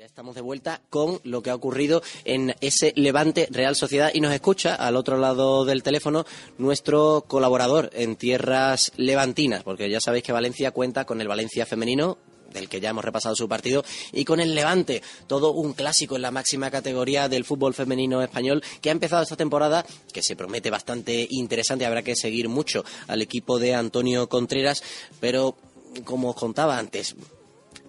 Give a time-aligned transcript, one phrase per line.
[0.00, 4.22] Ya estamos de vuelta con lo que ha ocurrido en ese Levante Real Sociedad y
[4.22, 6.24] nos escucha al otro lado del teléfono
[6.56, 12.16] nuestro colaborador en tierras levantinas, porque ya sabéis que Valencia cuenta con el Valencia femenino
[12.50, 16.22] del que ya hemos repasado su partido, y con el Levante, todo un clásico en
[16.22, 20.70] la máxima categoría del fútbol femenino español, que ha empezado esta temporada, que se promete
[20.70, 24.82] bastante interesante, habrá que seguir mucho al equipo de Antonio Contreras,
[25.20, 25.56] pero
[26.04, 27.14] como os contaba antes,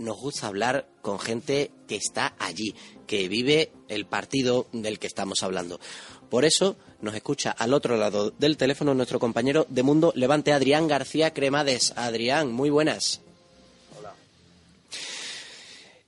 [0.02, 2.76] nos gusta hablar con gente que está allí,
[3.08, 5.80] que vive el partido del que estamos hablando.
[6.30, 10.88] Por eso nos escucha al otro lado del teléfono nuestro compañero de Mundo Levante, Adrián
[10.88, 11.94] García Cremades.
[11.96, 13.22] Adrián, muy buenas.
[13.98, 14.14] Hola.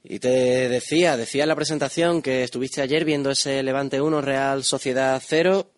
[0.04, 4.64] Y te decía, decía en la presentación que estuviste ayer viendo ese Levante 1 Real
[4.64, 5.70] Sociedad 0.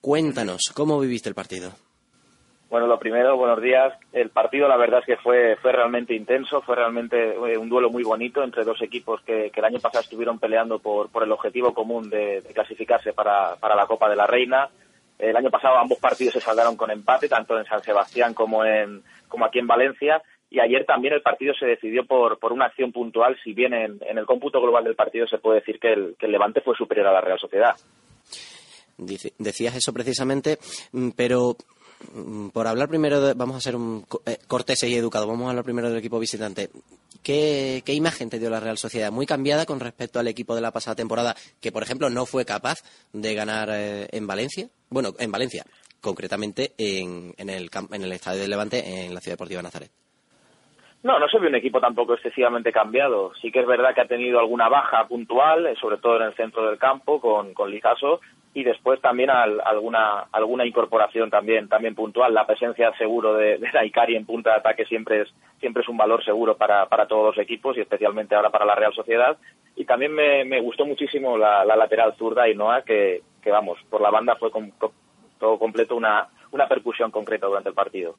[0.00, 1.83] Cuéntanos, ¿cómo viviste el partido?
[2.74, 3.94] Bueno, lo primero, buenos días.
[4.12, 7.88] El partido, la verdad es que fue, fue realmente intenso, fue realmente eh, un duelo
[7.88, 11.72] muy bonito entre dos equipos que, el año pasado estuvieron peleando por, por el objetivo
[11.72, 14.68] común de, clasificarse para, para, la Copa de la Reina.
[15.20, 19.04] El año pasado ambos partidos se saldaron con empate, tanto en San Sebastián como, en,
[19.28, 20.20] como aquí en Valencia.
[20.50, 24.00] Y ayer también el partido se decidió por, por una acción puntual, si bien en,
[24.04, 27.12] en el cómputo global del partido se puede decir que el, Levante fue superior a
[27.12, 27.76] la Real Sociedad.
[28.98, 30.58] Decías eso precisamente,
[30.90, 31.56] mm, pero
[32.52, 35.88] por hablar primero, vamos a ser un eh, cortés y educado, vamos a hablar primero
[35.88, 36.68] del equipo visitante.
[37.22, 39.10] ¿Qué, ¿Qué, imagen te dio la Real Sociedad?
[39.10, 42.44] Muy cambiada con respecto al equipo de la pasada temporada, que por ejemplo no fue
[42.44, 44.68] capaz de ganar eh, en Valencia.
[44.90, 45.64] Bueno, en Valencia,
[46.00, 49.90] concretamente en, el, Estadio de Levante, en la Ciudad Deportiva de Nazaret.
[51.02, 53.32] No, no se ve un equipo tampoco excesivamente cambiado.
[53.40, 56.34] Sí que es verdad que ha tenido alguna baja puntual, eh, sobre todo en el
[56.34, 57.70] centro del campo, con, con
[58.54, 62.32] y después también al, alguna alguna incorporación también también puntual.
[62.32, 65.96] La presencia seguro de, de Daikari en punta de ataque siempre es siempre es un
[65.96, 69.36] valor seguro para, para todos los equipos y especialmente ahora para la Real Sociedad.
[69.74, 74.00] Y también me, me gustó muchísimo la, la lateral zurda Ainoa que, que vamos por
[74.00, 74.72] la banda fue con,
[75.38, 78.16] todo completo una una percusión concreta durante el partido.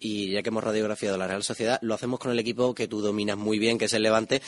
[0.00, 3.02] Y ya que hemos radiografiado la Real Sociedad lo hacemos con el equipo que tú
[3.02, 4.40] dominas muy bien que es el Levante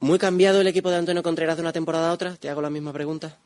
[0.00, 2.36] ¿Muy cambiado el equipo de Antonio Contreras de una temporada a otra?
[2.36, 3.36] Te hago la misma pregunta.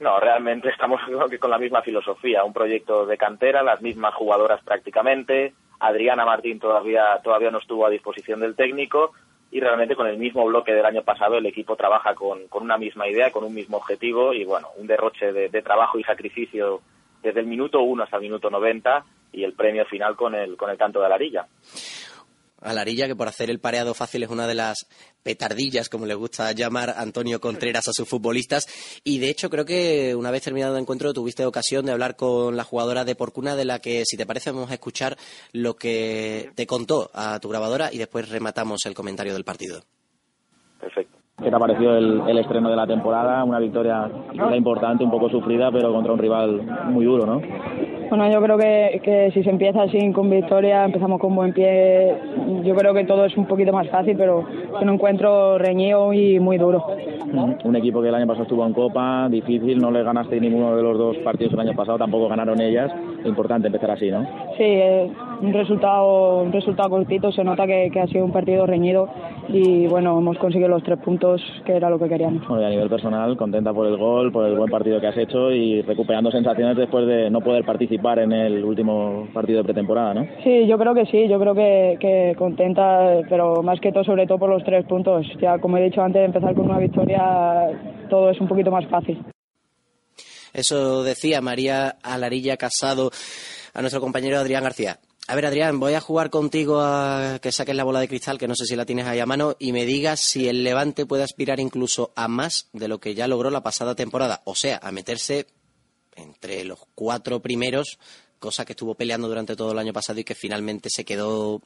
[0.00, 1.00] No, realmente estamos
[1.40, 5.54] con la misma filosofía, un proyecto de cantera, las mismas jugadoras prácticamente.
[5.78, 9.12] Adriana Martín todavía todavía no estuvo a disposición del técnico
[9.50, 12.78] y realmente con el mismo bloque del año pasado el equipo trabaja con, con una
[12.78, 16.80] misma idea, con un mismo objetivo y bueno, un derroche de, trabajo y sacrificio
[17.22, 20.70] desde el minuto uno hasta el minuto 90 y el premio final con el con
[20.70, 21.06] el canto de
[22.60, 22.80] Alarilla.
[22.86, 24.86] Alarilla, que por hacer el pareado fácil es una de las
[25.22, 28.66] petardillas, como le gusta llamar Antonio Contreras a sus futbolistas.
[29.04, 32.56] Y de hecho, creo que una vez terminado el encuentro tuviste ocasión de hablar con
[32.56, 35.16] la jugadora de Porcuna, de la que, si te parece, vamos a escuchar
[35.52, 39.82] lo que te contó a tu grabadora y después rematamos el comentario del partido.
[40.80, 41.18] Perfecto.
[41.42, 43.44] ¿Qué te ha parecido el, el, estreno de la temporada?
[43.44, 44.10] Una victoria
[44.56, 47.42] importante, un poco sufrida, pero contra un rival muy duro, ¿no?
[48.16, 52.14] Bueno, yo creo que, que, si se empieza así con victoria, empezamos con buen pie,
[52.64, 56.40] yo creo que todo es un poquito más fácil, pero es un encuentro reñido y
[56.40, 56.82] muy duro.
[57.62, 60.82] Un equipo que el año pasado estuvo en Copa, difícil, no le ganaste ninguno de
[60.82, 62.90] los dos partidos el año pasado, tampoco ganaron ellas.
[63.26, 64.22] Importante empezar así, ¿no?
[64.56, 65.10] Sí, eh,
[65.40, 69.08] un resultado un resultado cortito, se nota que, que, ha sido un partido reñido
[69.48, 72.46] y bueno, hemos conseguido los tres puntos que era lo que queríamos.
[72.48, 75.16] Bueno, y a nivel personal, contenta por el gol, por el buen partido que has
[75.16, 79.64] hecho y recuperando sensaciones después de no poder participar participar en el último partido de
[79.64, 80.26] pretemporada, ¿no?
[80.42, 84.26] Sí, yo creo que sí, yo creo que, que, contenta, pero más que todo, sobre
[84.26, 85.26] todo por los tres puntos.
[85.40, 87.68] Ya, como he dicho antes, de empezar con una victoria,
[88.08, 89.22] todo es un poquito más fácil.
[90.52, 93.10] Eso decía María Alarilla Casado
[93.74, 94.96] a nuestro compañero Adrián García.
[95.28, 98.46] A ver, Adrián, voy a jugar contigo a que saques la bola de cristal, que
[98.46, 101.24] no sé si la tienes ahí a mano, y me digas si el Levante puede
[101.24, 104.42] aspirar incluso a más de lo que ya logró la pasada temporada.
[104.44, 105.48] O sea, a meterse
[106.14, 107.98] entre los cuatro primeros,
[108.38, 111.60] cosa que estuvo peleando durante todo el año pasado y que finalmente se quedó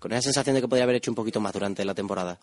[0.00, 2.40] con esa sensación de que podría haber hecho un poquito más durante la temporada.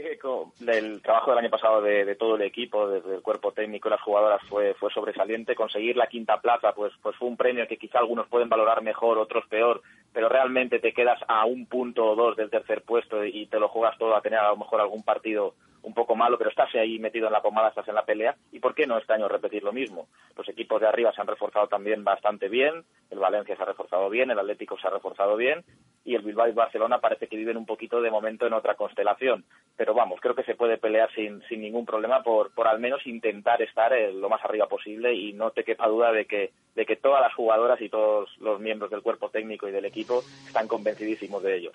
[0.00, 0.18] Que
[0.66, 3.90] el trabajo del año pasado de, de, todo el equipo, desde el cuerpo técnico y
[3.90, 5.54] las jugadoras fue, fue sobresaliente.
[5.54, 9.18] Conseguir la quinta plaza, pues, pues fue un premio que quizá algunos pueden valorar mejor,
[9.18, 9.82] otros peor,
[10.12, 13.68] pero realmente te quedas a un punto o dos del tercer puesto y te lo
[13.68, 16.98] juegas todo a tener a lo mejor algún partido un poco malo, pero estás ahí
[16.98, 18.36] metido en la pomada, estás en la pelea.
[18.52, 20.08] ¿Y por qué no este año repetir lo mismo?
[20.36, 24.08] Los equipos de arriba se han reforzado también bastante bien, el Valencia se ha reforzado
[24.10, 25.64] bien, el Atlético se ha reforzado bien
[26.04, 29.44] y el Bilbao y Barcelona parece que viven un poquito de momento en otra constelación.
[29.76, 33.06] Pero vamos, creo que se puede pelear sin, sin ningún problema por, por al menos
[33.06, 36.96] intentar estar lo más arriba posible y no te quepa duda de que, de que
[36.96, 41.42] todas las jugadoras y todos los miembros del cuerpo técnico y del equipo están convencidísimos
[41.42, 41.74] de ellos.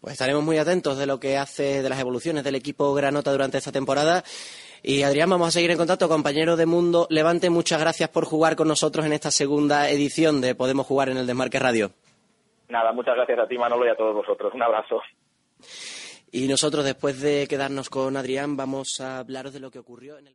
[0.00, 3.58] Pues estaremos muy atentos de lo que hace, de las evoluciones del equipo Granota durante
[3.58, 4.22] esta temporada.
[4.82, 7.50] Y Adrián, vamos a seguir en contacto, compañero de Mundo Levante.
[7.50, 11.26] Muchas gracias por jugar con nosotros en esta segunda edición de Podemos Jugar en el
[11.26, 11.92] Desmarque Radio.
[12.68, 14.52] Nada, muchas gracias a ti, Manolo, y a todos vosotros.
[14.54, 15.00] Un abrazo.
[16.32, 20.28] Y nosotros, después de quedarnos con Adrián, vamos a hablaros de lo que ocurrió en
[20.28, 20.34] el.